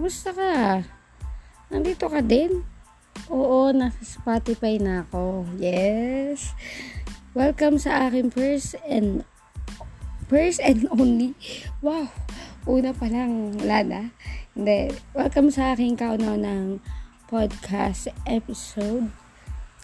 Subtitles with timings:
[0.00, 0.80] Kamusta ka?
[1.68, 2.64] Nandito ka din?
[3.28, 5.44] Oo, nasa Spotify na ako.
[5.60, 6.56] Yes.
[7.36, 9.28] Welcome sa akin first and
[10.24, 11.36] first and only.
[11.84, 12.08] Wow.
[12.64, 14.02] Una pa lang, wala na.
[14.56, 14.88] Hindi.
[15.12, 16.80] Welcome sa aking kaunaw ng
[17.28, 19.12] podcast episode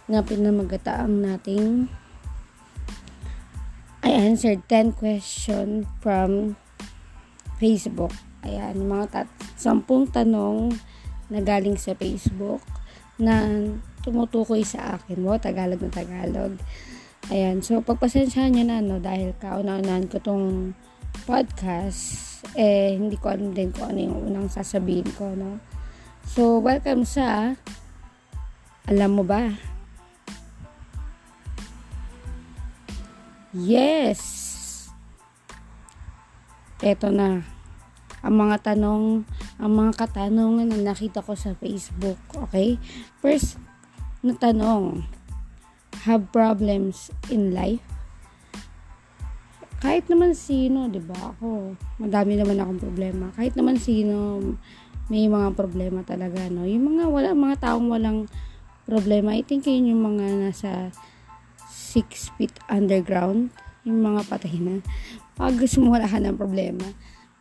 [0.08, 1.92] na pinamagataang nating
[4.00, 6.56] I answered 10 questions from
[7.60, 8.16] Facebook.
[8.46, 10.70] Ayan, mga tat- sampung tanong
[11.26, 12.62] na galing sa Facebook
[13.18, 13.42] na
[14.06, 15.18] tumutukoy sa akin.
[15.26, 16.54] Wow, Tagalog na Tagalog.
[17.26, 20.78] Ayan, so pagpasensyahan nyo na, no, dahil kauna-unahan ko tong
[21.26, 22.22] podcast,
[22.54, 25.58] eh, hindi ko alam din kung ano yung unang sasabihin ko, no.
[26.22, 27.58] So, welcome sa,
[28.86, 29.58] alam mo ba?
[33.50, 34.22] Yes!
[36.78, 37.55] Eto na
[38.24, 39.24] ang mga tanong,
[39.60, 42.16] ang mga katanungan na nakita ko sa Facebook.
[42.48, 42.80] Okay?
[43.20, 43.60] First
[44.24, 45.04] na tanong,
[46.06, 47.82] have problems in life?
[49.76, 51.36] Kahit naman sino, 'di ba?
[51.36, 53.28] Ako, madami naman akong problema.
[53.36, 54.40] Kahit naman sino,
[55.12, 56.64] may mga problema talaga, no?
[56.64, 58.26] Yung mga wala mga taong walang
[58.88, 60.90] problema, I think yun yung mga nasa
[61.68, 63.52] 6 feet underground,
[63.84, 64.80] yung mga patay na.
[65.36, 66.86] Pag wala ka ng problema,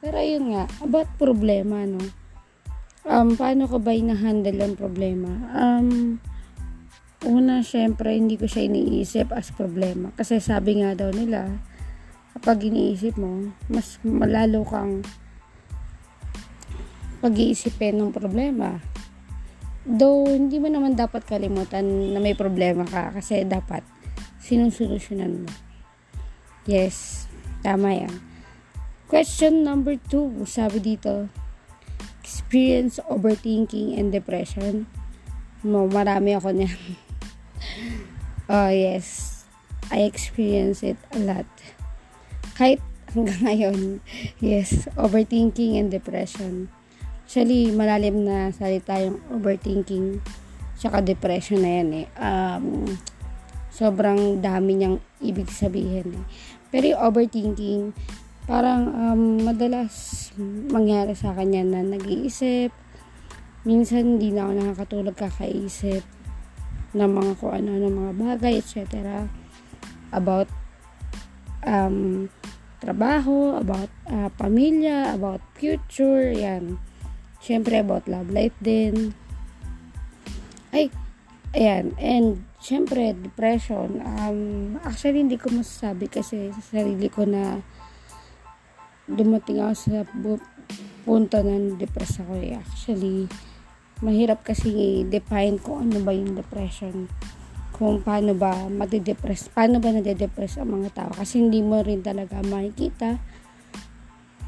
[0.06, 1.98] pero ayun nga, about problema, no?
[3.10, 5.34] Um, paano ko ba ina-handle ang problema?
[5.50, 6.22] Um,
[7.26, 10.14] una, syempre, hindi ko siya iniisip as problema.
[10.14, 11.50] Kasi sabi nga daw nila,
[12.38, 15.02] kapag iniisip mo, mas malalo kang
[17.26, 18.78] pag-iisipin ng problema.
[19.90, 23.82] Though, hindi mo naman dapat kalimutan na may problema ka kasi dapat
[24.38, 25.50] sinusolusyonan mo.
[26.70, 27.26] Yes,
[27.66, 28.35] tama yan.
[29.06, 31.30] Question number two, sabi dito,
[32.26, 34.90] experience overthinking and depression.
[35.62, 36.82] Mo, marami ako niyan.
[38.54, 39.46] oh, yes.
[39.94, 41.46] I experience it a lot.
[42.58, 42.82] Kahit
[43.14, 43.80] hanggang ngayon,
[44.42, 46.74] yes, overthinking and depression.
[47.26, 50.18] Actually, malalim na salita yung overthinking
[50.78, 52.08] tsaka depression na yan eh.
[52.18, 52.90] Um,
[53.70, 56.26] sobrang dami niyang ibig sabihin eh.
[56.74, 57.94] Pero yung overthinking,
[58.46, 60.30] parang um, madalas
[60.70, 62.70] mangyari sa kanya na nag-iisip.
[63.66, 66.06] Minsan hindi na ako nakakatulog kakaisip
[66.96, 69.26] ng mga kung ano ng mga bagay etc
[70.16, 70.48] about
[71.68, 72.32] um,
[72.80, 76.80] trabaho about uh, pamilya about future yan.
[77.44, 79.12] Syempre about love life din.
[80.72, 80.94] Ay
[81.52, 84.00] ayan and syempre depression.
[84.06, 84.40] Um,
[84.88, 87.60] actually hindi ko masasabi kasi sa sarili ko na
[89.06, 90.04] dumating ako sa
[91.06, 92.58] punta na depress ako eh.
[92.58, 93.30] Actually,
[94.02, 97.08] mahirap kasi define kung ano ba yung depression.
[97.76, 101.12] Kung paano ba matidepress, paano ba nade-depress ang mga tao.
[101.12, 103.20] Kasi hindi mo rin talaga makikita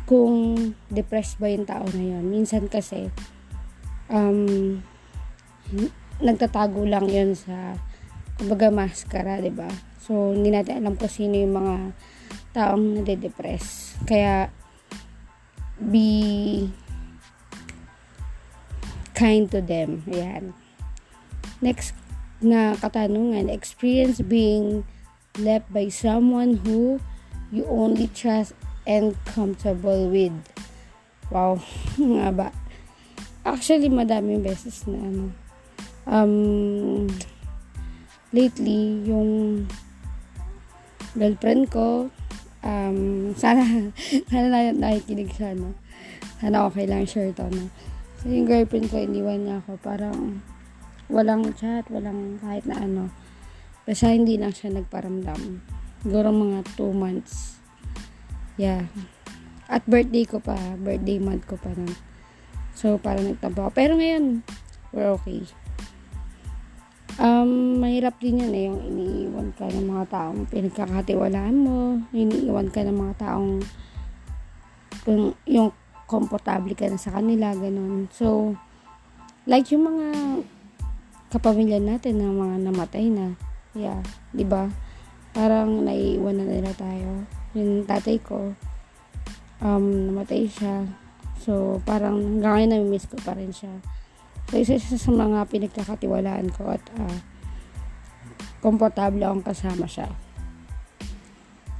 [0.07, 0.56] kung
[0.88, 2.24] depressed ba yung tao na yun.
[2.24, 3.12] Minsan kasi,
[4.07, 4.79] um,
[6.24, 7.75] nagtatago lang yun sa,
[8.39, 9.69] kumbaga, maskara, ba diba?
[10.00, 11.75] So, hindi natin alam kung sino yung mga
[12.56, 13.86] taong nade-depress.
[14.05, 14.53] Kaya,
[15.79, 16.69] be
[19.17, 20.05] kind to them.
[20.05, 20.53] Ayan.
[21.57, 21.97] Next
[22.37, 24.85] na katanungan, experience being
[25.41, 27.01] left by someone who
[27.49, 28.53] you only trust
[28.85, 30.33] and comfortable with.
[31.33, 31.59] Wow,
[31.97, 32.47] nga ba?
[33.41, 35.25] Actually, madaming beses na ano.
[36.07, 37.09] Um,
[38.31, 39.65] lately, yung
[41.17, 42.11] girlfriend ko,
[42.67, 43.63] um, sana,
[44.29, 45.72] sana na nakikinig siya, no?
[46.44, 47.72] Sana okay lang share to, no?
[48.19, 50.44] So, yung girlfriend ko, iniwan niya ako, parang
[51.07, 53.03] walang chat, walang kahit na ano.
[53.88, 55.63] Basta hindi lang siya nagparamdam.
[56.03, 57.56] Siguro mga 2 months.
[58.59, 58.91] Yeah.
[59.71, 61.95] At birthday ko pa, birthday month ko pa nun.
[62.75, 63.71] So, parang nagtabo ako.
[63.74, 64.44] Pero ngayon,
[64.91, 65.47] we're okay.
[67.17, 72.85] Um, mahirap din yan eh, yung iniiwan ka ng mga taong pinagkakatiwalaan mo, iniiwan ka
[72.85, 73.57] ng mga taong
[75.09, 75.69] yung, yung
[76.05, 78.05] komportable ka na sa kanila, ganun.
[78.13, 78.53] So,
[79.49, 80.07] like yung mga
[81.33, 83.33] kapamilya natin na mga namatay na,
[83.73, 83.99] yeah,
[84.29, 84.69] di ba?
[85.33, 87.25] Parang naiiwan na nila tayo.
[87.57, 88.53] Yung tatay ko,
[89.65, 90.85] um, namatay siya.
[91.41, 93.96] So, parang hanggang ngayon na-miss ko pa rin siya.
[94.47, 97.17] So, isa siya sa mga pinagkakatiwalaan ko at uh,
[98.63, 100.07] komportable akong kasama siya.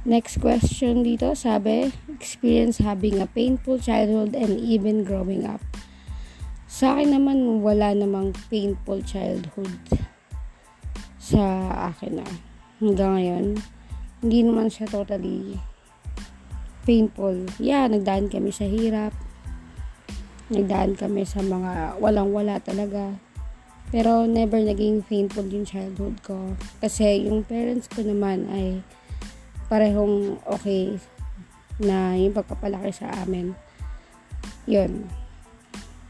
[0.08, 5.60] Next question dito, sabi, experience having a painful childhood and even growing up.
[6.68, 9.80] Sa akin naman, wala namang painful childhood
[11.16, 12.28] sa akin na.
[12.80, 13.46] Hanggang ngayon,
[14.24, 15.60] hindi naman siya totally
[16.88, 17.44] painful.
[17.60, 19.12] Yeah, nagdaan kami sa hirap.
[20.48, 23.16] Nagdaan kami sa mga walang-wala talaga.
[23.88, 26.56] Pero never naging painful yung childhood ko.
[26.80, 28.84] Kasi yung parents ko naman ay
[29.68, 30.96] parehong okay
[31.80, 33.56] na yung pagpapalaki sa amin.
[34.68, 35.08] Yun.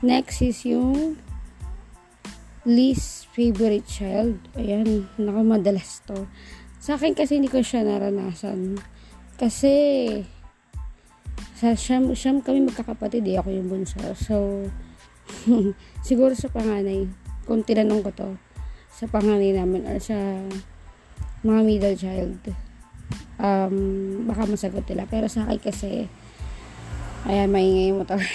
[0.02, 1.18] Next is yung
[2.66, 4.38] least favorite child.
[4.54, 6.26] Ayan, nakamadalas to.
[6.78, 8.78] Sa akin kasi hindi ko siya naranasan.
[9.38, 9.72] Kasi,
[11.58, 13.98] sa siyam, siyam kami magkakapatid eh, ako yung bunso.
[14.14, 14.70] So,
[16.06, 17.10] siguro sa panganay,
[17.50, 18.30] kung tinanong ko to,
[18.94, 20.14] sa panganay namin or sa
[21.42, 22.38] mga middle child,
[23.42, 23.74] um,
[24.30, 25.10] baka masagot nila.
[25.10, 26.06] Pero sa akin kasi,
[27.26, 28.22] ayan, maingay yung motor.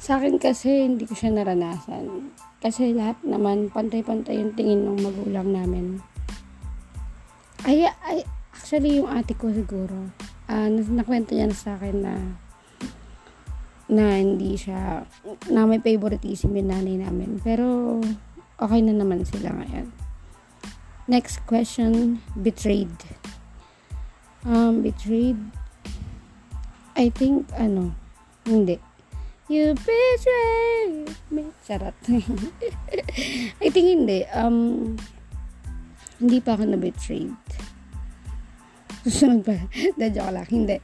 [0.00, 2.32] Sa akin kasi, hindi ko siya naranasan.
[2.64, 6.00] Kasi lahat naman, pantay-pantay yung tingin ng magulang namin.
[7.68, 8.24] Ay, ay,
[8.70, 10.14] actually, yung ate ko siguro,
[10.46, 12.14] uh, nakwento niya na sa akin na
[13.90, 15.02] na hindi siya,
[15.50, 17.42] na may favoritism yung nanay namin.
[17.42, 17.98] Pero,
[18.62, 19.90] okay na naman sila ngayon.
[21.10, 22.94] Next question, betrayed.
[24.46, 25.42] Um, betrayed,
[26.94, 27.90] I think, ano,
[28.46, 28.78] hindi.
[29.50, 31.50] You betray me.
[31.66, 31.98] Charot.
[33.66, 34.22] I think hindi.
[34.30, 34.94] Um,
[36.22, 37.34] hindi pa ako na-betrayed.
[39.04, 39.56] Susunod pa.
[39.96, 40.48] Da, joke lang.
[40.48, 40.76] Hindi.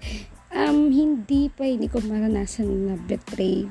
[0.52, 1.68] Um, hindi pa.
[1.68, 3.68] Hindi ko maranasan na betrayed.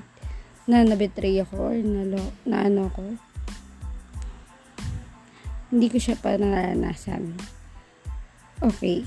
[0.66, 3.06] Na na-betray ako or na, lo, na ano ko.
[5.70, 7.38] Hindi ko siya pa naranasan.
[8.62, 9.06] Okay.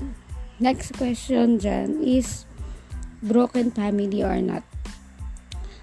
[0.59, 2.49] Next question dyan is
[3.23, 4.63] broken family or not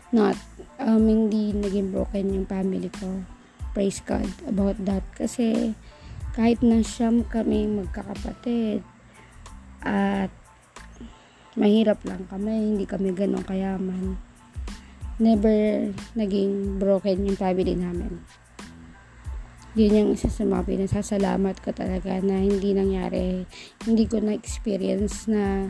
[0.09, 0.37] not
[0.81, 3.25] um, hindi naging broken yung family ko
[3.77, 5.77] praise God about that kasi
[6.33, 8.81] kahit na siyam kami magkakapatid
[9.87, 10.31] at
[11.55, 14.19] mahirap lang kami hindi kami ganong kayaman.
[15.17, 15.89] Never
[16.19, 18.21] naging broken yung family namin.
[19.77, 23.45] Yun yung isa sa mga pinasasalamat ko talaga na hindi nangyari.
[23.85, 25.69] Hindi ko na experience na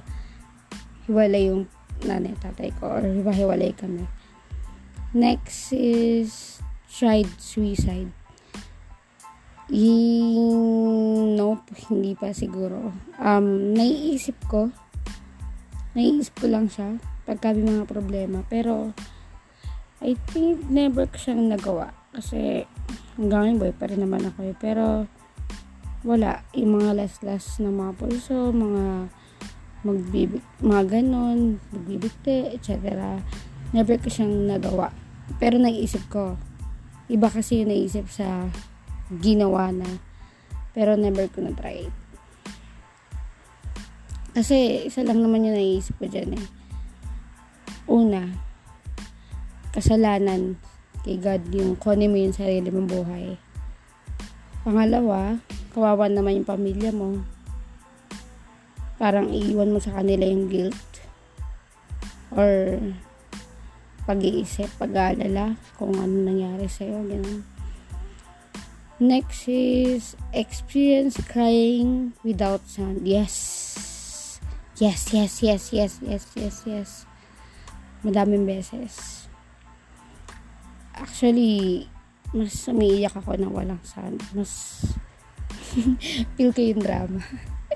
[1.07, 1.71] hiwalay yung
[2.07, 3.03] nanay tatay ko or
[3.35, 4.07] hiwalay kami.
[5.15, 6.59] Next is
[6.91, 8.26] tried suicide.
[9.73, 12.95] Yung, nope, hindi pa siguro.
[13.19, 14.71] Um, naiisip ko,
[15.99, 18.47] naiisip ko lang siya pagka may mga problema.
[18.47, 18.95] Pero,
[20.05, 21.91] I think never ko siyang nagawa.
[22.15, 22.63] Kasi,
[23.19, 24.55] hanggang ngayon boy pa rin naman ako eh.
[24.55, 25.11] Pero,
[26.07, 26.47] wala.
[26.55, 29.11] Yung mga last-last na mga pulso, mga
[29.83, 33.19] magbibig, mga ganon, magbibigte, etc
[33.75, 34.93] never ko siyang nagawa.
[35.43, 36.39] Pero naisip ko,
[37.11, 38.47] iba kasi yung naisip sa
[39.11, 39.87] ginawa na.
[40.77, 41.87] Pero never ko na-try.
[44.37, 46.47] Kasi isa lang naman yung naisip ko dyan eh.
[47.89, 48.29] Una,
[49.73, 50.61] kasalanan
[51.01, 53.41] kay God yung kunin mo yung sarili mong buhay.
[54.61, 55.41] Pangalawa,
[55.73, 57.25] kawawa naman yung pamilya mo.
[59.01, 60.85] Parang iiwan mo sa kanila yung guilt.
[62.37, 62.77] Or
[64.05, 67.56] pag-iisip, pag-aalala kung ano nangyari sa'yo, ganun.
[68.97, 73.05] Next is experience crying without sound.
[73.05, 74.41] Yes.
[74.81, 76.91] Yes, yes, yes, yes, yes, yes, yes.
[78.01, 79.29] Madaming beses.
[80.97, 81.85] Actually,
[82.33, 84.17] mas umiiyak ako ng walang sound.
[84.33, 84.81] Mas
[86.41, 87.21] feel ko yung drama.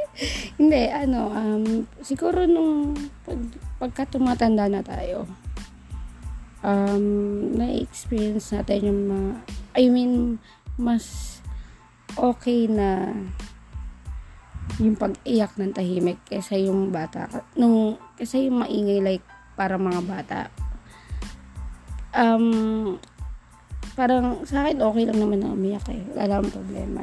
[0.60, 1.64] Hindi, ano, um,
[2.00, 2.96] siguro nung
[3.28, 3.40] pag,
[3.76, 5.28] pagka tumatanda na tayo,
[6.64, 7.04] um,
[7.56, 9.30] na-experience natin yung mga,
[9.76, 10.40] I mean,
[10.76, 11.38] mas
[12.18, 13.14] okay na
[14.78, 17.26] yung pag-iyak ng tahimik kaysa yung bata.
[17.58, 19.26] Nung, kaysa yung maingay like
[19.58, 20.40] para mga bata.
[22.14, 22.96] Um,
[23.94, 26.02] parang sa akin okay lang naman na umiyak eh.
[26.14, 27.02] Wala lang problema.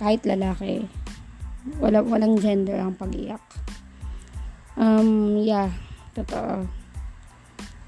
[0.00, 0.88] Kahit lalaki.
[1.78, 3.42] Wala, walang gender ang pag-iyak.
[4.74, 5.70] Um, yeah.
[6.12, 6.68] Totoo.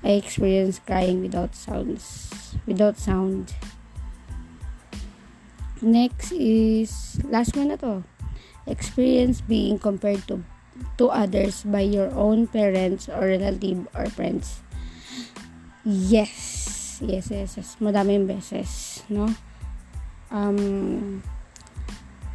[0.05, 2.33] I experience crying without sounds
[2.69, 3.53] without sound
[5.85, 8.01] next is last one na to
[8.65, 10.41] experience being compared to
[10.97, 14.65] to others by your own parents or relative or friends
[15.85, 17.77] yes yes yes, yes.
[17.79, 19.29] madaming beses no
[20.33, 21.21] um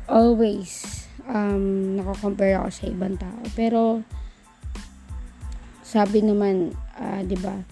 [0.05, 4.05] always um nako-compare ako sa ibang tao pero
[5.89, 6.69] sabi naman,
[7.01, 7.65] uh, 'di ba?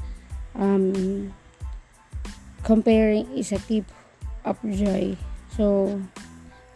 [0.57, 1.33] um,
[2.65, 3.85] comparing is a tip
[4.43, 5.15] of joy.
[5.57, 5.97] So,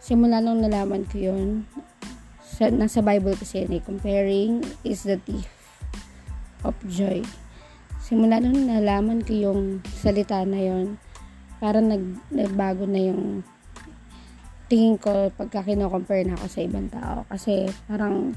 [0.02, 1.70] simula nung nalaman ko yun,
[2.42, 5.46] sa, nasa Bible kasi yun eh, comparing is the thief
[6.66, 7.22] of joy.
[8.02, 10.98] Simula nung nalaman ko yung salita na yun,
[11.62, 12.02] parang nag,
[12.34, 13.46] nagbago na yung
[14.66, 17.22] tingin ko pagka kino-compare na ako sa ibang tao.
[17.30, 18.34] Kasi parang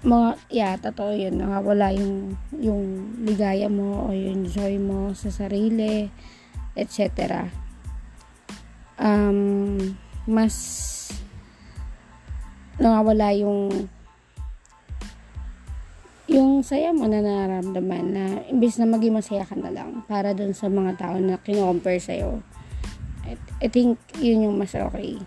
[0.00, 6.08] mga, yeah, totoo yun, nakawala yung, yung ligaya mo o yung joy mo sa sarili,
[6.72, 7.68] etc.
[9.00, 9.96] Um,
[10.28, 10.54] mas
[12.76, 13.88] nakawala yung
[16.30, 20.54] yung saya mo na nararamdaman na imbes na maging masaya ka na lang para dun
[20.54, 22.38] sa mga tao na kino-compare sa'yo.
[23.26, 25.18] I, I think yun yung mas okay.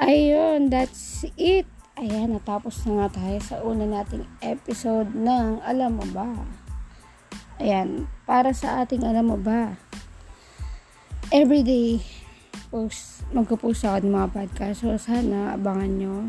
[0.00, 6.06] Ayun, that's it Ayan, natapos na nga tayo sa una nating episode ng Alam Mo
[6.10, 6.26] Ba?
[7.62, 9.78] Ayan, para sa ating Alam Mo Ba?
[11.32, 12.04] Everyday,
[12.68, 14.84] post, magpo-post ako ng mga podcast.
[14.84, 16.28] So, sana abangan nyo.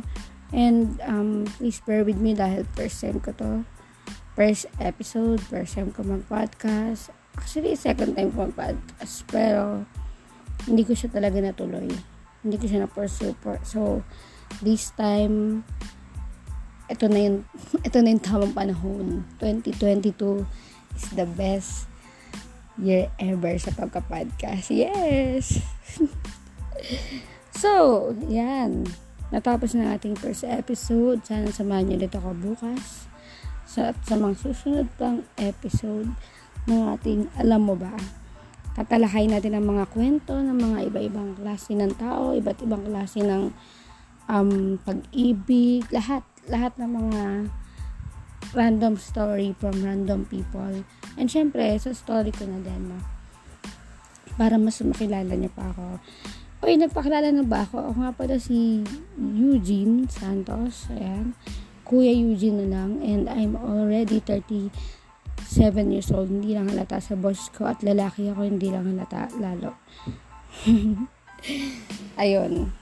[0.56, 3.68] And, um, please bear with me dahil first time ko to.
[4.40, 7.12] First episode, first time ko mag-podcast.
[7.36, 9.28] Actually, second time ko mag-podcast.
[9.28, 9.84] Pero,
[10.64, 11.92] hindi ko siya talaga natuloy.
[12.40, 13.36] Hindi ko siya na-pursue.
[13.68, 14.00] So,
[14.64, 15.68] this time
[16.86, 17.38] ito na yung
[17.88, 20.46] ito na yung tamang panahon 2022
[20.94, 21.90] is the best
[22.80, 24.72] year ever sa pagka-podcast.
[24.72, 25.60] Yes!
[27.56, 28.84] So yan.
[29.32, 31.24] Natapos na ating first episode.
[31.24, 33.08] Sana samahan niyo dito ako bukas.
[33.64, 36.12] Sa, sa mga susunod pang episode
[36.68, 37.96] ng ating alam mo ba
[38.76, 43.56] tatalakay natin ang mga kwento ng mga iba-ibang klase ng tao iba't ibang klase ng
[44.28, 47.22] um, pag-ibig, lahat, lahat ng mga
[48.54, 50.86] random story from random people.
[51.16, 53.00] And syempre, sa story ko na din, no?
[54.36, 56.04] Para mas makilala niyo pa ako.
[56.66, 57.94] Uy, nagpakilala na ba ako?
[57.94, 58.82] Ako nga pala si
[59.16, 60.90] Eugene Santos.
[60.92, 61.38] Ayan.
[61.86, 62.92] Kuya Eugene na lang.
[63.06, 64.74] And I'm already 37
[65.94, 66.34] years old.
[66.34, 67.70] Hindi lang halata sa boss ko.
[67.70, 69.78] At lalaki ako, hindi lang halata lalo.
[72.24, 72.74] Ayun.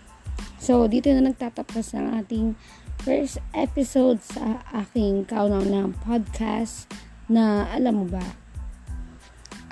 [0.63, 2.55] So, dito na nagtatapos ang ating
[3.03, 6.87] first episode sa aking kaunaw ng podcast
[7.27, 8.23] na alam mo ba?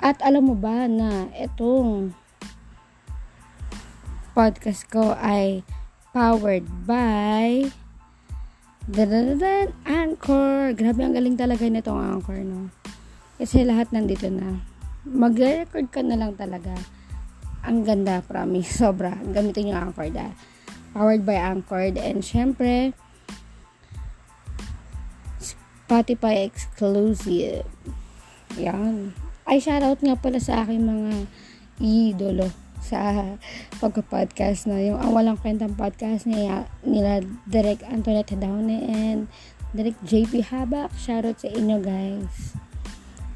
[0.04, 2.12] At alam mo ba na itong
[4.36, 5.64] podcast ko ay
[6.12, 7.72] powered by
[8.84, 10.76] dadadadan, Anchor.
[10.76, 12.68] Grabe, ang galing talaga nitong Anchor, no?
[13.40, 14.60] Kasi lahat nandito na.
[15.08, 16.76] Mag-record ka na lang talaga.
[17.64, 18.76] Ang ganda, promise.
[18.84, 19.16] Sobra.
[19.24, 20.36] Gamitin yung Anchor dahil
[20.92, 22.92] powered by Anchored and syempre
[25.92, 27.68] Spotify exclusive.
[28.56, 29.12] Yan.
[29.44, 31.28] Ay shoutout nga pala sa aking mga
[31.84, 32.48] idolo
[32.80, 33.28] sa
[33.76, 39.28] pagka-podcast na yung ang walang kwentang podcast niya, nila Direk Antoinette Daune and
[39.76, 40.96] Direk JP Habak.
[40.96, 42.56] Shoutout sa inyo guys.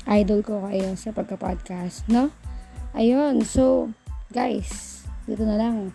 [0.08, 2.32] Idol ko kayo sa pagka-podcast no?
[2.96, 3.92] Ayun so
[4.32, 5.92] guys dito na lang.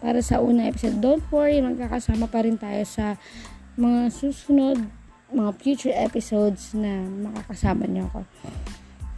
[0.00, 1.04] Para sa unang episode.
[1.04, 3.20] Don't worry, magkakasama pa rin tayo sa
[3.76, 4.88] mga susunod,
[5.32, 8.20] mga future episodes na makakasama niyo ako.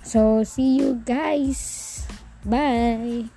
[0.02, 2.02] So, see you guys!
[2.42, 3.30] Bye!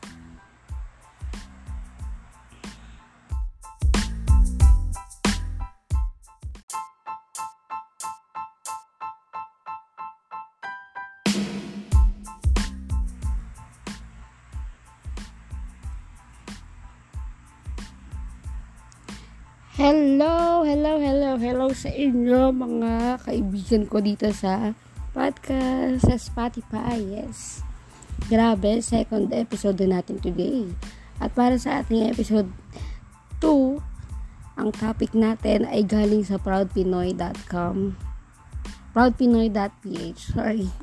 [19.73, 24.73] Hello, hello, hello, hello sa inyo mga kaibigan ko dito sa
[25.13, 26.97] podcast sa Spotify.
[26.97, 27.61] Yes.
[28.25, 30.65] Grabe, second episode na natin today.
[31.21, 32.49] At para sa ating episode
[33.37, 33.77] 2,
[34.57, 37.93] ang topic natin ay galing sa proudpinoy.com
[38.97, 40.73] proudpinoy.ph sorry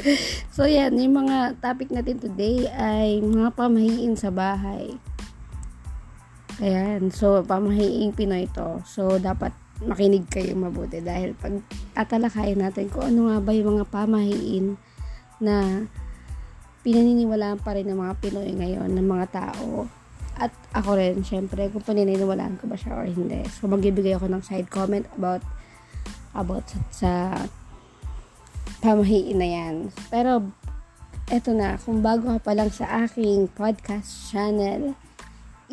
[0.56, 4.96] so yan, yung mga topic natin today ay mga pamahiin sa bahay
[6.62, 7.10] Ayan.
[7.10, 8.78] So, pamahiing Pinoy to.
[8.86, 9.50] So, dapat
[9.82, 11.58] makinig kayo mabuti dahil pag
[11.98, 14.78] tatalakayin natin kung ano nga ba yung mga pamahiin
[15.42, 15.82] na
[16.86, 19.90] pinaniniwalaan pa rin ng mga Pinoy ngayon, ng mga tao.
[20.38, 23.42] At ako rin, syempre, kung paniniwalaan ko ba siya or hindi.
[23.50, 25.42] So, magbibigay ako ng side comment about
[26.34, 27.10] about sa, sa
[28.82, 29.74] pamahiin na yan.
[30.10, 30.54] Pero,
[31.30, 34.98] eto na, kung bago ka pa lang sa aking podcast channel,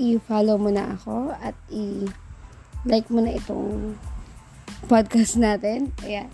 [0.01, 3.93] i-follow mo na ako at i-like mo na itong
[4.89, 5.93] podcast natin.
[6.01, 6.33] Ayan.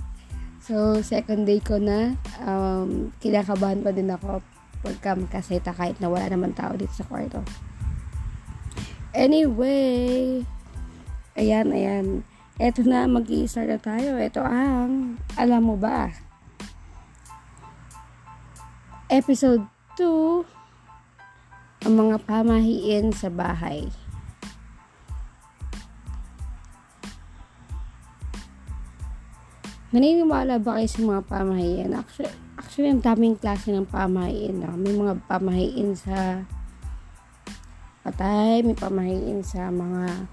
[0.63, 4.39] So, second day ko na, um, kinakabahan pa din ako
[4.83, 7.43] pagka makaseta kahit na wala naman tao dito sa kwarto.
[9.11, 10.43] Anyway,
[11.35, 12.05] ayan, ayan.
[12.59, 14.17] Eto na, mag start na tayo.
[14.17, 16.11] Ito ang, alam mo ba?
[19.07, 19.63] Episode
[19.95, 20.56] 2,
[21.85, 23.85] ang mga pamahiin sa bahay.
[29.87, 31.91] Naniniwala ba kayo sa mga pamahiin?
[31.95, 34.59] Actually, actually ang daming klase ng pamahiin.
[34.59, 34.75] No?
[34.75, 36.43] May mga pamahiin sa
[38.03, 40.27] patay, may pamahiin sa mga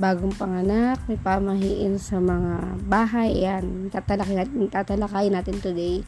[0.00, 3.44] bagong panganak, may pamahiin sa mga bahay.
[3.44, 6.00] Yan, tatalakay natin, tatalakay natin today.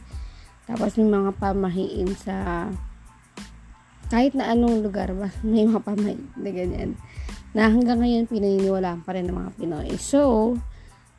[0.65, 2.67] Tapos may mga pamahiin sa
[4.13, 6.91] kahit na anong lugar ba, may mga pamahiin na ganyan.
[7.57, 9.97] Na hanggang ngayon pinaniniwalaan pa rin ng mga Pinoy.
[9.97, 10.53] So,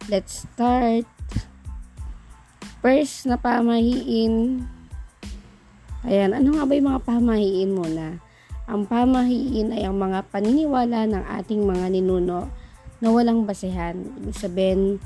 [0.06, 1.10] let's start
[2.84, 4.60] First na pamahiin,
[6.04, 8.20] ayan, ano nga ba yung mga pamahiin muna?
[8.68, 12.44] Ang pamahiin ay ang mga paniniwala ng ating mga ninuno
[13.00, 14.04] na walang basehan.
[14.20, 15.00] Ibig sabihin,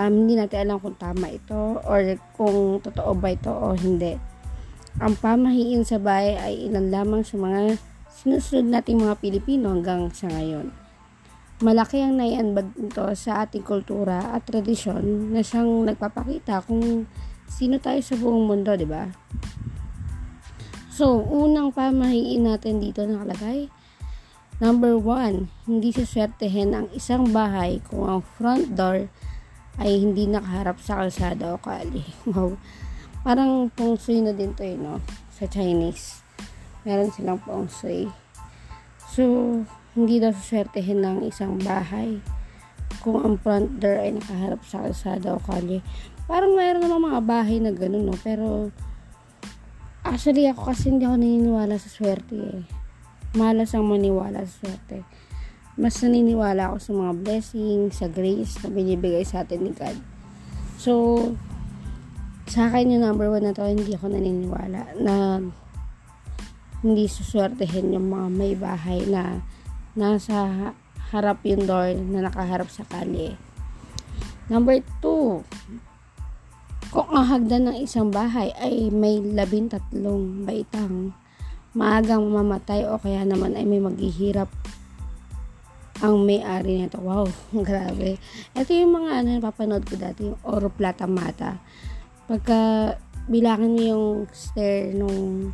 [0.00, 4.16] um, hindi natin alam kung tama ito or kung totoo ba ito o hindi.
[5.02, 10.30] Ang pamahiin sa bahay ay ilan lamang sa mga sinusunod nating mga Pilipino hanggang sa
[10.30, 10.70] ngayon.
[11.66, 17.10] Malaki ang naianbag nito sa ating kultura at tradisyon na siyang nagpapakita kung
[17.50, 19.10] sino tayo sa buong mundo, di ba?
[20.94, 23.66] So, unang pamahiin natin dito nakalagay.
[24.62, 29.10] Number one, hindi saswertehin ang isang bahay kung ang front door
[29.82, 32.06] ay hindi nakaharap sa kalsada o kali.
[32.30, 32.54] Wow.
[33.24, 35.00] Parang feng shui na din to eh, no?
[35.32, 36.20] Sa Chinese.
[36.84, 38.04] Meron silang feng shui.
[39.08, 39.24] So,
[39.96, 42.20] hindi daw saswertehin ng isang bahay
[43.00, 45.80] kung ang front door ay nakaharap sa kalsada o kalye.
[46.28, 48.16] Parang mayroon naman mga bahay na ganun, no?
[48.20, 48.68] Pero,
[50.04, 52.60] actually, ako kasi hindi ako naniniwala sa swerte, eh.
[53.36, 55.00] Malas ang maniwala sa swerte.
[55.80, 59.96] Mas naniniwala ako sa mga blessings, sa grace na binibigay sa atin ni God.
[60.76, 60.92] So,
[62.44, 65.14] sa akin yung number one na to, hindi ako naniniwala na
[66.84, 69.40] hindi suswertehin yung mga may bahay na
[69.96, 70.72] nasa
[71.14, 73.38] harap yung door na nakaharap sa kalye.
[74.52, 75.40] Number two,
[76.92, 81.16] kung ang hagdan ng isang bahay ay may labintatlong baitang,
[81.72, 84.52] maagang mamamatay o kaya naman ay may maghihirap
[86.04, 87.00] ang may-ari nito.
[87.00, 87.32] Wow,
[87.66, 88.20] grabe.
[88.52, 91.64] Ito yung mga ano napapanood ko dati, yung Oro Plata Mata.
[92.24, 92.94] Pagka
[93.28, 95.50] bilangin mo yung stair nung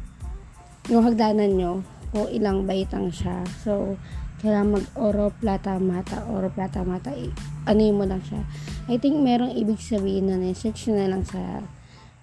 [0.90, 1.72] yung hagdanan nyo,
[2.10, 3.46] kung ilang baitang siya.
[3.62, 3.94] So,
[4.40, 7.12] kailangan mag oro plata mata oro plata mata
[7.68, 8.40] ano mo lang siya.
[8.88, 11.60] I think merong ibig sabihin na search na lang sa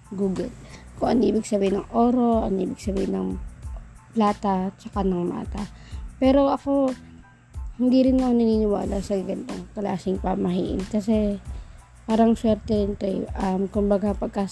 [0.09, 0.49] google
[0.97, 3.29] kung ano ibig sabihin ng oro ano ibig sabihin ng
[4.17, 5.61] plata tsaka ng mata.
[6.17, 6.89] Pero ako
[7.77, 11.37] hindi rin ako naniniwala sa ganitong klaseng pamahiin kasi
[12.07, 13.27] parang swerte rin to eh.
[13.35, 14.47] um, kumbaga pagka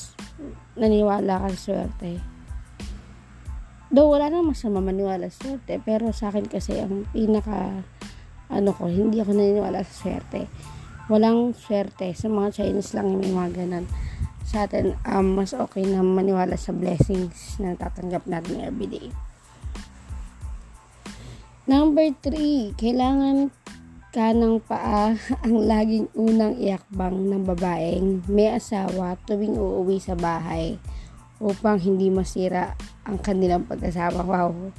[0.76, 2.36] naniwala ka swerte
[3.96, 7.80] Though wala nang masama maniwala sa swerte, pero sa akin kasi ang pinaka
[8.52, 10.52] ano ko, hindi ako naniniwala sa swerte.
[11.08, 12.12] Walang swerte.
[12.12, 13.86] Sa mga Chinese lang may mga ganun.
[14.44, 19.16] Sa atin, um, mas okay na maniwala sa blessings na tatanggap natin everyday.
[21.64, 23.50] Number 3, kailangan
[24.16, 25.12] kanang paa
[25.44, 30.80] ang laging unang iakbang ng babaeng may asawa tuwing uuwi sa bahay
[31.44, 34.24] upang hindi masira ang kanilang pag-asama.
[34.24, 34.72] Wow.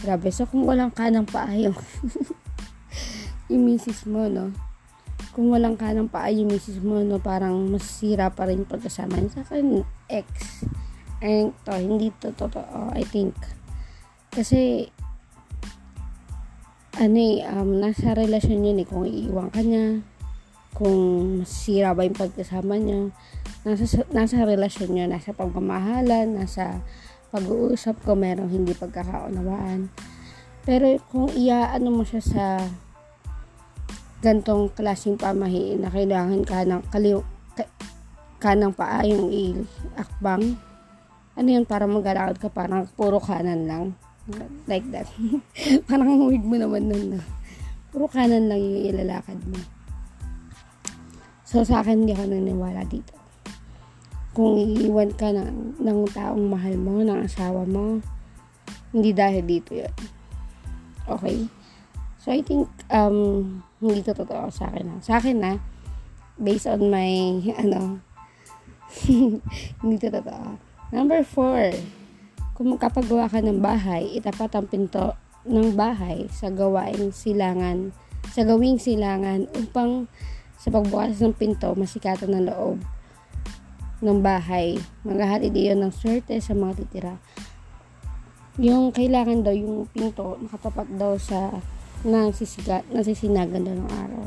[0.00, 0.32] Grabe.
[0.32, 1.76] So, kung walang kanang paa yung,
[3.52, 4.56] yung misis mo, no?
[5.36, 7.20] Kung walang kanang paa yung misis mo, no?
[7.20, 9.20] Parang masira pa rin pag-asama.
[9.28, 10.64] Sa akin, ex.
[11.20, 13.36] And to, hindi to totoo, I think.
[14.32, 14.88] Kasi,
[16.98, 20.04] ano eh, um, nasa relasyon yun eh, kung iiwan ka niya,
[20.76, 20.96] kung
[21.40, 23.12] masira ba yung pagkasama niya,
[23.64, 26.84] nasa, nasa relasyon niya, nasa pagmamahalan, nasa
[27.32, 29.88] pag-uusap ko, merong hindi pagkakaunawaan.
[30.68, 32.44] Pero kung iaano mo siya sa
[34.22, 37.24] gantong klaseng pamahiin na kailangan ka ng kaliw,
[37.56, 37.64] ka,
[38.36, 40.60] kanang paa yung i-akbang,
[41.32, 43.86] ano yun, para maglalakad ka, parang puro kanan lang.
[44.66, 45.08] Like that.
[45.88, 47.20] parang weird mo naman nun na.
[47.92, 49.58] Puro kanan lang yung ilalakad mo.
[51.44, 53.12] So, sa akin, hindi ako naniniwala dito
[54.32, 58.00] kung iiwan ka ng, ng taong mahal mo, ng asawa mo,
[58.88, 59.92] hindi dahil dito yun.
[61.04, 61.44] Okay?
[62.16, 64.88] So, I think, um, hindi to totoo sa akin.
[64.88, 64.96] Ha?
[65.04, 65.52] Sa akin na,
[66.40, 67.12] based on my,
[67.62, 68.00] ano,
[69.80, 70.60] Hindi to totoo.
[70.92, 71.72] Number four,
[72.62, 77.90] kung kapagawa ka ng bahay, itapat ang pinto ng bahay sa gawaing silangan,
[78.30, 80.06] sa gawing silangan upang
[80.54, 82.78] sa pagbukas ng pinto, masikatan ng loob
[84.02, 84.78] ng bahay.
[85.02, 87.14] Maghahatid iyon ng swerte sa mga titira.
[88.62, 91.50] Yung kailangan daw, yung pinto, nakatapat daw sa
[92.06, 94.24] nasisigat, nasisinagan daw ng araw.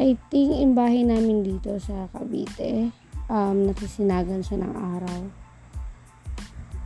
[0.00, 2.92] I think, in bahay namin dito sa Cavite,
[3.28, 5.47] um, nasisinagan siya ng araw.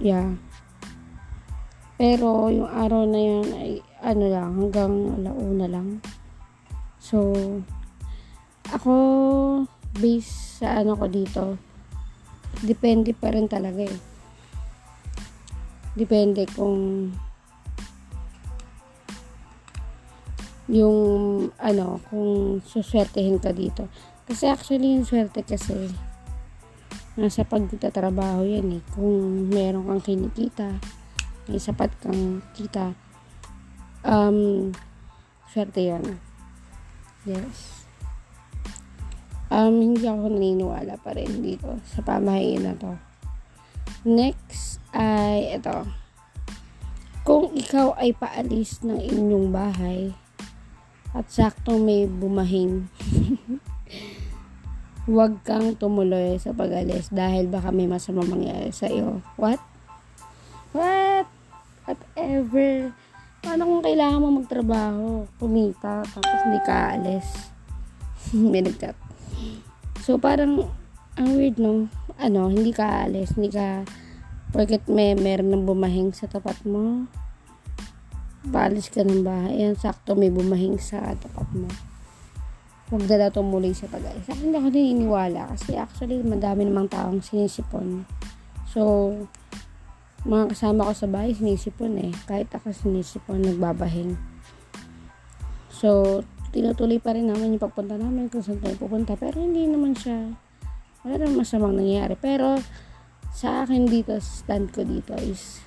[0.03, 0.35] Yeah.
[1.95, 6.03] Pero, yung araw na yun ay, ano lang, hanggang alauna lang.
[6.99, 7.31] So,
[8.75, 8.93] ako,
[10.03, 11.55] based sa ano ko dito,
[12.67, 13.99] depende pa rin talaga eh.
[15.95, 17.11] Depende kung
[20.67, 20.99] yung
[21.59, 23.87] ano, kung suswertehin ka dito.
[24.27, 25.91] Kasi actually yung swerte kasi
[27.18, 28.83] nasa pagtatrabaho yan eh.
[28.94, 30.81] Kung meron kang kinikita,
[31.51, 32.96] may sapat kang kita,
[34.07, 34.70] um,
[35.48, 36.20] swerte yan.
[37.22, 37.83] Yes
[39.53, 42.96] um, hindi ako naniniwala pa rin dito sa pamahain na to.
[44.09, 45.85] Next ay ito.
[47.22, 50.11] Kung ikaw ay paalis ng inyong bahay
[51.14, 52.90] at sakto may bumahing,
[55.03, 59.19] huwag kang tumuloy sa pag-alis dahil baka may masama mangyari sa iyo.
[59.35, 59.59] What?
[60.71, 61.27] What?
[61.83, 62.95] Whatever.
[63.43, 67.27] Paano kung kailangan mo magtrabaho, kumita, tapos hindi ka alis?
[68.55, 68.95] may.
[69.99, 70.71] So, parang,
[71.19, 71.91] ang weird, no?
[72.23, 73.83] Ano, hindi ka alis, hindi ka,
[74.55, 77.11] porket may meron ng bumahing sa tapat mo,
[78.55, 81.67] paalis ka ng bahay, yan, sakto may bumahing sa tapat mo.
[82.88, 84.27] Huwag dala tumuloy sa pag-alis.
[84.27, 88.09] Sa akin, hindi ako naniniwala kasi actually, madami namang taong sinisipon.
[88.73, 89.12] So,
[90.23, 92.12] mga kasama ko sa bahay, sinisipon eh.
[92.31, 94.14] Kahit ako sinisipon, nagbabahing.
[95.68, 96.23] So,
[96.55, 99.18] tinutuloy pa rin namin yung pagpunta namin kung saan tayo pupunta.
[99.18, 100.31] Pero hindi naman siya,
[101.03, 102.14] wala naman masamang nangyayari.
[102.14, 102.55] Pero,
[103.33, 105.64] sa akin dito, stand ko dito is,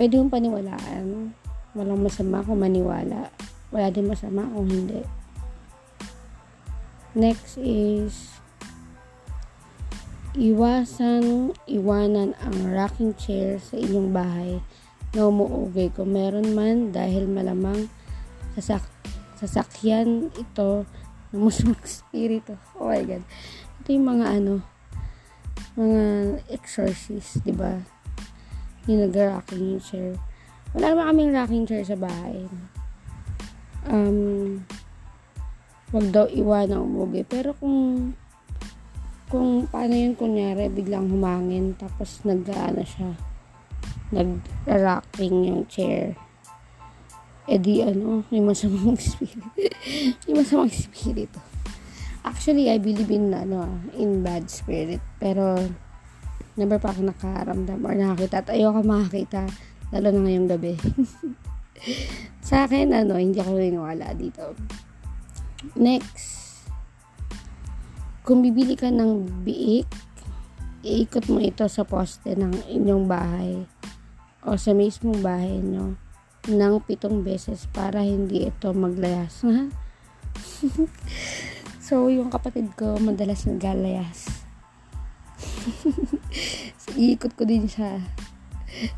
[0.00, 1.36] pwede yung paniwalaan.
[1.78, 3.30] Walang masama kung maniwala.
[3.70, 5.21] Wala din masama kung hindi.
[7.12, 8.40] Next is,
[10.32, 14.52] iwasan, iwanan ang rocking chair sa inyong bahay
[15.12, 17.92] na umuugay kung meron man dahil malamang
[18.56, 18.80] sasak
[19.36, 20.88] sasakyan ito
[21.36, 22.56] ng musmang spirito.
[22.80, 23.24] Oh my God.
[23.84, 24.54] Ito yung mga ano,
[25.76, 26.02] mga
[26.48, 27.76] exorcist, di ba?
[28.88, 30.16] Yung nag-rocking chair.
[30.72, 32.48] Wala naman kaming rocking chair sa bahay.
[33.84, 34.64] Um,
[35.92, 37.22] wag daw iwan ang umugi.
[37.28, 38.12] Pero kung
[39.32, 43.16] kung paano yun, kunyari, biglang humangin, tapos nag-ano siya,
[44.12, 46.12] nag-rocking yung chair
[47.50, 49.42] eh di ano, may masamang spirit.
[50.26, 51.32] may masamang spirit.
[52.22, 53.66] Actually, I believe in, ano,
[53.98, 55.02] in bad spirit.
[55.18, 55.58] Pero,
[56.54, 58.46] never pa ako nakaramdam or nakakita.
[58.46, 59.50] At ayoko makakita,
[59.90, 60.78] lalo na ngayong gabi.
[62.46, 64.54] Sa akin, ano, hindi ako naniniwala dito.
[65.78, 66.66] Next,
[68.22, 69.86] kung bibili ka ng biik,
[70.82, 73.62] iikot mo ito sa poste ng inyong bahay
[74.42, 75.94] o sa mismong bahay nyo
[76.50, 79.42] ng pitong beses para hindi ito maglayas.
[81.86, 84.42] so, yung kapatid ko madalas naglalayas.
[86.82, 88.02] so, iikot ko din siya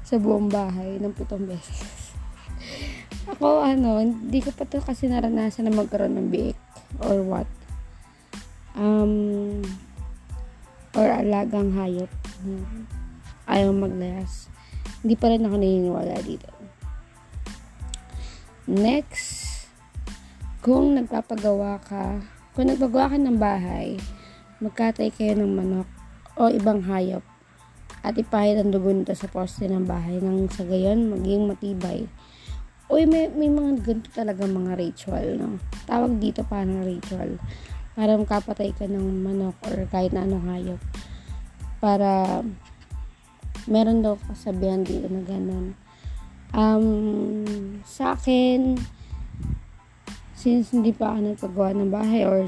[0.00, 1.93] sa buong bahay ng pitong beses.
[3.34, 6.58] Ako, ano, hindi ko pa to kasi naranasan na magkaroon ng biik
[7.02, 7.50] or what.
[8.78, 9.58] Um,
[10.94, 12.10] or alagang hayop.
[13.50, 14.46] Ayaw maglayas.
[15.02, 16.50] Hindi pa rin ako naniniwala dito.
[18.70, 19.66] Next,
[20.62, 22.22] kung nagpapagawa ka,
[22.54, 23.98] kung nagpagawa ka ng bahay,
[24.62, 25.90] magkatay kayo ng manok
[26.38, 27.26] o ibang hayop
[28.04, 32.06] at ipahid ang dugo nito sa poste ng bahay nang sa gayon maging matibay.
[32.92, 35.56] Uy, may, may mga ganito talaga mga ritual, no?
[35.88, 37.40] Tawag dito parang ritual.
[37.96, 40.80] Para makapatay ka ng manok or kahit na anong hayop.
[41.80, 42.42] Para
[43.64, 45.72] meron daw kasabihan dito na ganun
[46.54, 48.78] Um, sa akin,
[50.38, 52.46] since hindi pa ako nagpagawa ng bahay or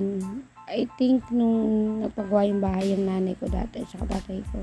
[0.71, 1.59] I think nung
[2.07, 4.63] nagpagawa yung bahay yung nanay ko dati at tatay ko,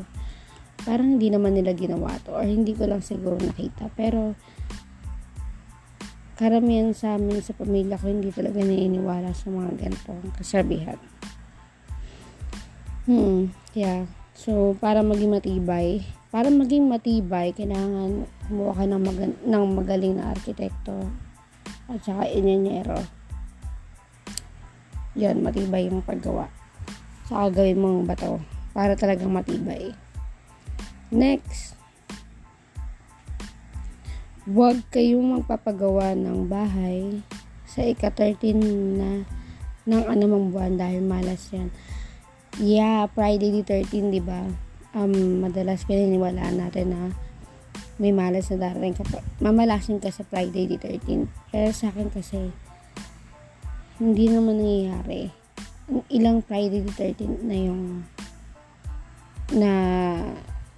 [0.88, 3.92] parang hindi naman nila ginawa to or hindi ko lang siguro nakita.
[4.00, 4.32] Pero,
[6.34, 11.00] karamihan sa amin sa pamilya ko hindi talaga naniniwala sa mga ganitong kasabihan.
[13.04, 14.08] Hmm, yeah.
[14.34, 16.02] So, para maging matibay,
[16.34, 21.06] para maging matibay, kailangan kumuha ka ng, mag- ng magaling na arkitekto
[21.92, 22.98] at saka inyenyero.
[25.14, 26.50] Yan, matibay yung paggawa.
[27.30, 28.42] Saka gawin mong bato
[28.74, 29.94] para talagang matibay.
[31.14, 31.78] Next,
[34.44, 37.24] huwag kayong magpapagawa ng bahay
[37.64, 38.60] sa ika-13
[39.00, 39.24] na
[39.88, 41.72] ng anumang buwan dahil malas yan.
[42.60, 44.44] Yeah, Friday the 13, di ba?
[44.94, 47.02] Um, madalas pininiwalaan natin na
[47.98, 49.06] may malas na darating ka.
[49.40, 51.24] Mamalasin ka sa Friday the 13.
[51.50, 52.52] Pero sa akin kasi,
[53.98, 55.32] hindi naman nangyayari.
[56.12, 57.84] Ilang Friday the 13 na yung
[59.56, 59.72] na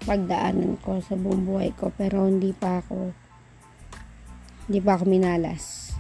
[0.05, 3.24] pagdaanan ko sa buong buhay ko pero hindi pa ako
[4.65, 5.93] hindi pa ako minalas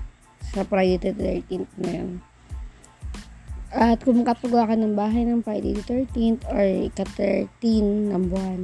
[0.53, 2.11] sa Friday the 13th na yun.
[3.75, 7.59] At kung makapagawa ka ng bahay ng Friday the 13th or ika-13
[8.07, 8.61] ng buwan,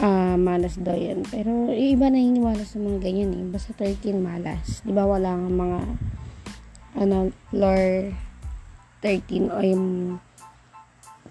[0.00, 1.20] ah, uh, malas daw yan.
[1.28, 3.44] Pero iba na hiniwala sa mga ganyan eh.
[3.44, 4.80] Basta 13 malas.
[4.82, 5.80] Di ba wala nga mga
[6.96, 8.10] ano, floor
[9.04, 9.86] 13 o yung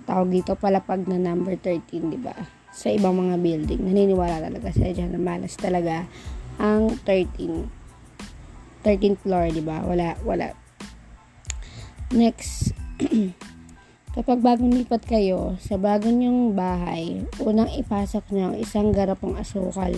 [0.06, 2.61] tawag dito palapag na number 13, di ba?
[2.71, 3.84] Sa ibang mga building.
[3.84, 6.07] Naniniwala talaga sila dyan na malas talaga
[6.57, 7.67] ang 13.
[8.81, 9.86] 13th floor, di ba?
[9.86, 10.57] Wala, wala
[12.12, 12.75] Next,
[14.19, 19.95] kapag bagong lipat kayo sa bagong niyong bahay, unang ipasok niyo ang isang garapong asukal,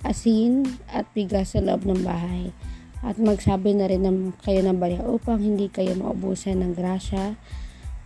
[0.00, 2.56] asin at bigas sa loob ng bahay.
[3.04, 7.36] At magsabi na rin ng kayo ng barya upang hindi kayo maubusan ng grasya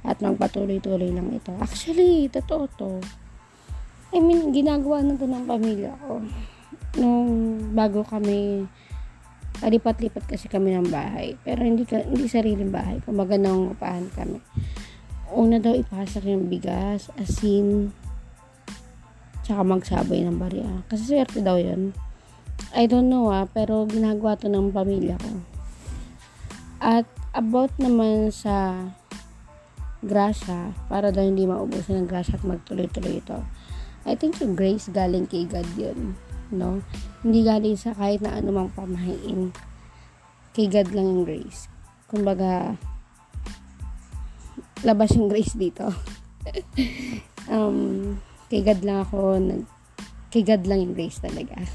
[0.02, 1.54] at magpatuloy-tuloy lang ito.
[1.62, 2.98] Actually, totoo to.
[4.14, 6.22] I mean, ginagawa na to ng pamilya ko.
[6.96, 7.30] Nung
[7.74, 8.66] bago kami
[9.64, 11.32] Lipat-lipat kasi kami ng bahay.
[11.40, 13.00] Pero hindi, hindi sariling bahay.
[13.00, 14.44] Kumbaga nangungupahan kami.
[15.32, 17.90] Una daw ipasok yung bigas, asin,
[19.40, 20.84] tsaka magsabay ng barya.
[20.92, 21.96] Kasi swerte daw yun.
[22.76, 25.32] I don't know ah, pero ginagawa to ng pamilya ko.
[26.84, 28.92] At about naman sa
[30.04, 33.40] grasya, para daw hindi maubusan ng grasya at magtuloy-tuloy ito.
[34.06, 36.14] I think yung grace galing kay God yun
[36.50, 36.82] no?
[37.26, 39.50] Hindi galing sa kahit na anumang pamahiin.
[40.54, 41.66] Kay God lang yung grace.
[42.06, 42.78] Kumbaga,
[44.86, 45.90] labas yung grace dito.
[47.52, 48.14] um,
[48.46, 49.62] kay God lang ako, nag,
[50.30, 51.56] kay God lang yung grace talaga.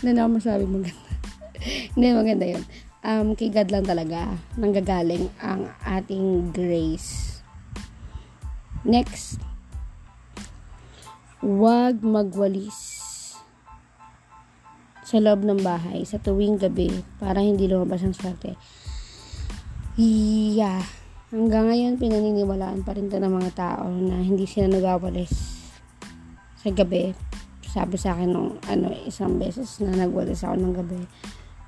[0.00, 1.10] Ano na ako masabi maganda.
[1.92, 2.64] Hindi, maganda yun.
[3.02, 7.42] Um, kay God lang talaga nanggagaling ang ating grace.
[8.86, 9.42] Next,
[11.40, 12.76] huwag magwalis
[15.00, 18.54] sa loob ng bahay sa tuwing gabi para hindi lumabas ang swerte.
[19.96, 20.84] Yeah.
[21.30, 25.30] Hanggang ngayon, pinaniniwalaan pa rin to ng mga tao na hindi sila nagawalis
[26.58, 27.14] sa gabi.
[27.70, 31.00] Sabi sa akin nung ano, isang beses na nagwalis ako ng gabi,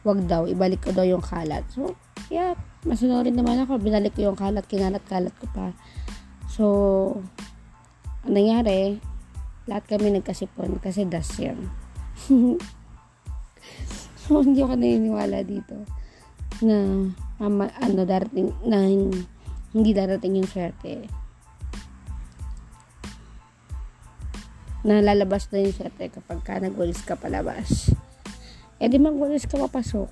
[0.02, 1.62] wag daw, ibalik ko daw yung kalat.
[1.70, 1.94] So,
[2.26, 3.78] yeah, masunurin naman ako.
[3.78, 5.70] Binalik ko yung kalat, kinalat-kalat ko pa.
[6.50, 6.64] So,
[8.26, 8.98] ang nangyari,
[9.70, 11.58] lahat kami nagkasipon kasi dust yan.
[14.22, 15.82] So, hindi ako naniniwala dito
[16.62, 17.10] na
[17.42, 18.86] ama, ano, darating, na
[19.74, 21.10] hindi darating yung swerte.
[24.86, 27.90] Na lalabas na yung swerte kapag ka nagwalis ka palabas.
[28.78, 30.10] Eh, di magwalis ka papasok.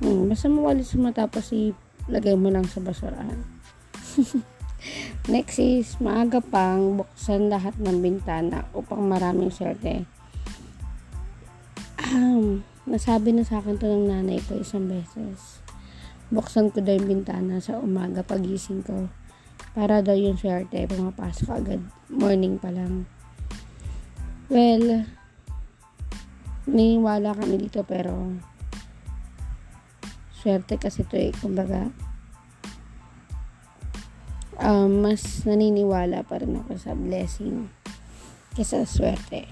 [0.00, 3.36] Hmm, basta mawalis mo tapos ilagay mo lang sa basurahan.
[5.28, 10.08] Next is, maaga pang buksan lahat ng bintana upang maraming swerte
[12.14, 15.60] um, nasabi na sa akin to ng nanay ko isang beses.
[16.28, 19.08] Buksan ko daw yung bintana sa umaga pagising ko.
[19.72, 21.80] Para daw yung swerte pumapasok agad.
[22.12, 23.04] Morning pa lang.
[24.48, 25.04] Well,
[26.68, 28.32] niniwala kami dito pero
[30.32, 31.32] swerte kasi to eh.
[31.36, 31.88] Kumbaga,
[34.62, 37.70] um, mas naniniwala pa rin ako sa blessing
[38.58, 39.46] kesa swerte.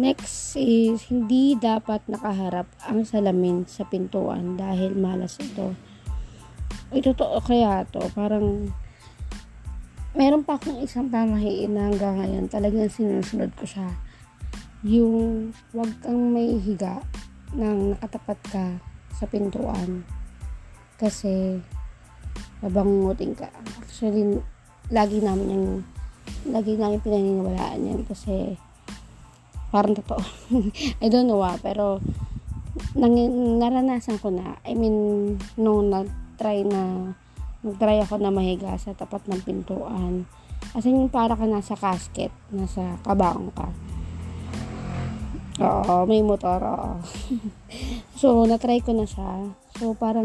[0.00, 5.76] Next is, hindi dapat nakaharap ang salamin sa pintuan dahil malas ito.
[6.88, 8.00] Ay, totoo kaya to.
[8.16, 8.70] Parang,
[10.16, 13.92] meron pa akong isang pamahiin na hanggang ngayon talagang sinusunod ko siya.
[14.86, 17.04] Yung, wag kang may higa
[17.52, 18.66] nang nakatapat ka
[19.12, 20.06] sa pintuan.
[20.96, 21.60] Kasi,
[22.60, 23.48] babangutin ka.
[23.80, 24.40] Actually,
[24.92, 25.68] lagi namin yung,
[26.48, 28.56] lagi namin pinaniniwalaan yan kasi,
[29.70, 30.22] Parang totoo.
[31.02, 32.02] I don't know ah, pero
[32.98, 33.14] nang,
[33.62, 34.58] naranasan ko na.
[34.66, 37.14] I mean, nung na-try na
[37.62, 40.26] nagtry ako na mahiga sa tapat ng pintuan.
[40.74, 43.70] As in, para ka nasa casket, nasa kabaong ka.
[45.60, 46.92] Oo, may motor, oo.
[48.20, 49.52] so, natry ko na siya.
[49.76, 50.24] So, parang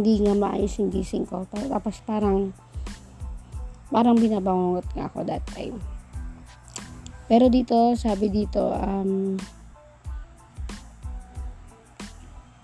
[0.00, 1.44] hindi nga maayos yung gising ko.
[1.52, 2.56] Tapos parang,
[3.92, 5.76] parang binabangungot nga ako that time.
[7.28, 9.36] Pero dito, sabi dito, um,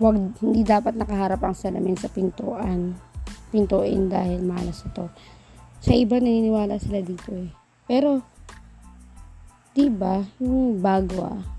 [0.01, 2.97] wag, hindi dapat nakaharap ang salamin sa pintuan.
[3.53, 5.13] Pintuin dahil malas ito.
[5.85, 7.53] Sa iba, naniniwala sila dito eh.
[7.85, 8.25] Pero,
[9.77, 11.56] diba, yung bago ah,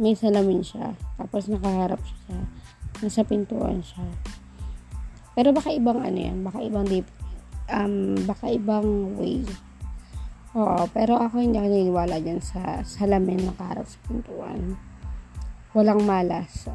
[0.00, 0.96] may salamin siya.
[1.20, 2.36] Tapos nakaharap siya sa,
[3.04, 4.08] nasa pintuan siya.
[5.36, 7.06] Pero baka ibang ano yan, baka ibang deep,
[7.68, 9.44] um, baka ibang way.
[10.56, 14.74] Oo, pero ako hindi ako naniniwala dyan sa salamin nakaharap sa pintuan.
[15.76, 16.66] Walang malas.
[16.66, 16.74] So,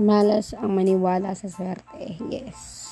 [0.00, 2.16] malas ang maniwala sa swerte.
[2.32, 2.88] Yes.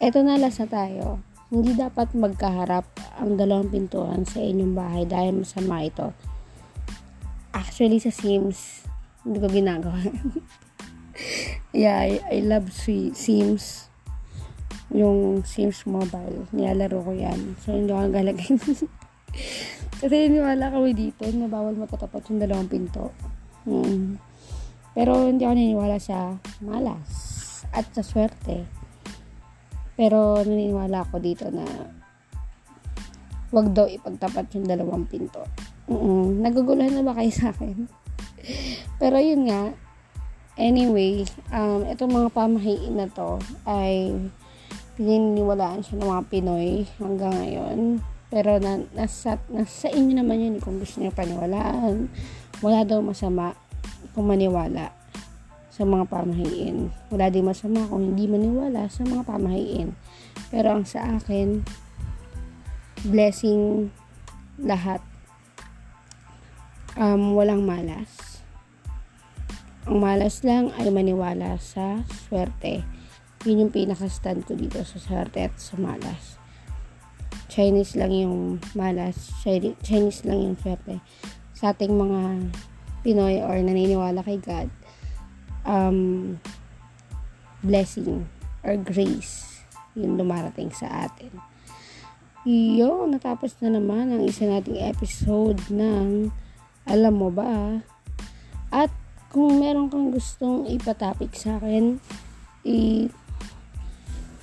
[0.00, 1.20] Ito na last na tayo.
[1.52, 2.88] Hindi dapat magkaharap
[3.20, 6.16] ang dalawang pintuan sa inyong bahay dahil masama ito
[7.54, 8.84] actually sa Sims,
[9.22, 9.96] hindi ko ginagawa.
[11.72, 13.88] yeah, I, I love Sims.
[14.90, 16.50] Yung Sims Mobile.
[16.50, 17.56] Nilalaro ko yan.
[17.62, 18.50] So, hindi ako nagalagay.
[20.04, 23.14] Kasi niniwala kami dito na bawal magkatapat yung dalawang pinto.
[23.64, 24.20] Hmm.
[24.92, 27.10] Pero hindi ako naniniwala sa malas
[27.72, 28.66] at sa swerte.
[29.96, 31.64] Pero naniniwala ako dito na
[33.54, 35.46] wag daw ipagtapat yung dalawang pinto.
[35.86, 37.86] Mm Naguguluhan na ba kayo sa akin?
[39.00, 39.70] Pero yun nga,
[40.58, 41.22] anyway,
[41.54, 44.10] um, itong mga pamahiin na to ay
[44.98, 47.78] pininiwalaan siya ng mga Pinoy hanggang ngayon.
[48.30, 52.10] Pero na, nasa, nasa inyo naman yun kung gusto niyo paniwalaan.
[52.62, 53.54] Wala daw masama
[54.14, 54.90] kung maniwala
[55.70, 56.90] sa mga pamahiin.
[57.10, 59.94] Wala din masama kung hindi maniwala sa mga pamahiin.
[60.50, 61.66] Pero ang sa akin,
[63.04, 63.92] blessing
[64.58, 65.04] lahat
[66.96, 68.40] um, walang malas.
[69.84, 72.80] Ang malas lang ay maniwala sa swerte.
[73.44, 76.40] Yun yung pinaka-stand ko dito sa swerte at sa malas.
[77.52, 79.30] Chinese lang yung malas.
[79.84, 81.04] Chinese lang yung swerte.
[81.52, 82.50] Sa ating mga
[83.04, 84.72] Pinoy or naniniwala kay God,
[85.68, 86.40] um,
[87.60, 88.24] blessing
[88.64, 89.60] or grace
[89.92, 91.53] yung dumarating sa atin.
[92.44, 96.28] Yo, natapos na naman ang isa nating episode ng
[96.84, 97.80] alam mo ba?
[98.68, 98.92] At
[99.32, 101.96] kung meron kang gustong ipatapik sa akin,
[102.68, 103.08] i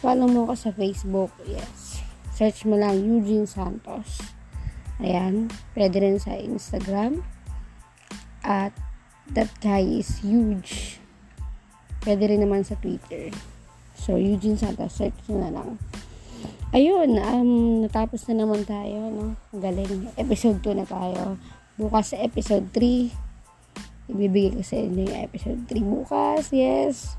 [0.01, 1.29] follow mo ko sa Facebook.
[1.45, 2.01] Yes.
[2.33, 4.33] Search mo lang Eugene Santos.
[4.97, 5.53] Ayan.
[5.77, 7.21] Pwede rin sa Instagram.
[8.41, 8.73] At
[9.37, 10.97] that guy is huge.
[12.01, 13.29] Pwede rin naman sa Twitter.
[13.93, 14.97] So, Eugene Santos.
[14.97, 15.77] Search na lang.
[16.71, 17.51] Ayun, um,
[17.83, 19.35] natapos na naman tayo, no?
[19.51, 20.07] Galing.
[20.15, 21.35] Episode 2 na tayo.
[21.75, 23.31] Bukas sa episode 3
[24.11, 27.15] ibibigay ko sa inyo yung episode 3 bukas yes.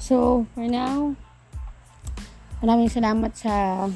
[0.00, 1.12] So for now
[2.64, 3.86] maraming salamat sa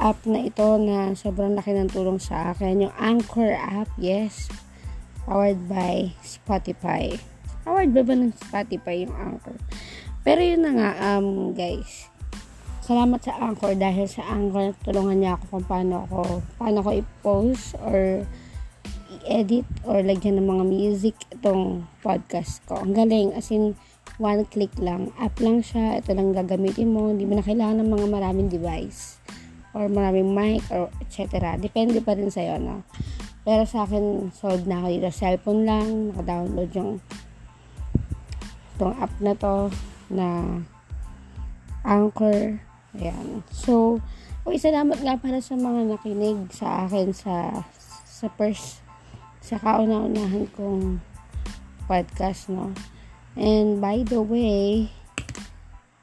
[0.00, 2.90] app na ito na sobrang laki ng tulong sa akin.
[2.90, 4.50] Yung Anchor app yes.
[5.22, 7.14] Powered by Spotify.
[7.62, 9.54] Powered ba ba ng Spotify yung Anchor?
[10.26, 12.09] Pero yun na nga um guys
[12.90, 17.78] salamat sa Anchor dahil sa Anchor tulungan niya ako kung paano ako paano ko i-post
[17.86, 18.26] or
[19.14, 22.82] i-edit or lagyan ng mga music itong podcast ko.
[22.82, 23.78] Ang galing as in
[24.18, 25.14] one click lang.
[25.22, 26.02] App lang siya.
[26.02, 27.14] Ito lang gagamitin mo.
[27.14, 29.22] Hindi mo na kailangan ng mga maraming device
[29.70, 31.54] or maraming mic or etc.
[31.62, 32.82] Depende pa rin sa'yo, no?
[33.46, 35.08] Pero sa akin, solved na ako dito.
[35.14, 35.86] Cellphone lang.
[36.10, 36.98] Naka-download yung
[38.74, 39.70] itong app na to
[40.10, 40.26] na
[41.86, 42.66] Anchor
[42.98, 43.46] Ayan.
[43.54, 44.02] So,
[44.42, 47.62] okay, salamat nga para sa mga nakinig sa akin sa
[48.04, 48.82] sa first
[49.40, 50.98] sa kauna-unahan kong
[51.86, 52.74] podcast, no?
[53.38, 54.90] And by the way,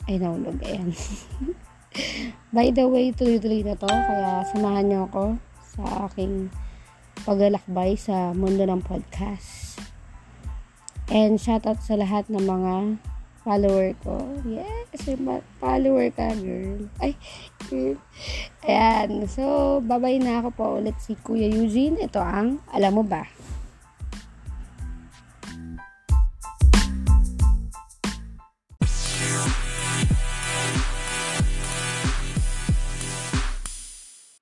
[0.07, 0.95] ay nahulog, ayan.
[2.55, 5.35] by the way, tuloy-tuloy na to, kaya samahan niyo ako
[5.75, 6.47] sa aking
[7.27, 9.79] paglalakbay sa mundo ng podcast.
[11.07, 12.73] And shoutout sa lahat ng mga
[13.47, 14.19] follower ko.
[14.43, 15.07] Yes,
[15.63, 16.91] follower ka, girl.
[16.99, 17.15] Ay,
[17.71, 17.95] girl.
[18.67, 19.23] Ayan.
[19.31, 22.03] So, babay na ako po ulit si Kuya Eugene.
[22.03, 23.23] Ito ang, alam mo ba?